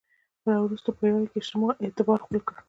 [0.41, 2.55] په راوروسته پېړیو کې اجماع اعتبار خپل کړ